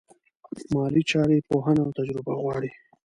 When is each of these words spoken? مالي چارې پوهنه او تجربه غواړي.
مالي 0.73 1.01
چارې 1.11 1.45
پوهنه 1.49 1.81
او 1.85 1.91
تجربه 1.99 2.33
غواړي. 2.41 2.69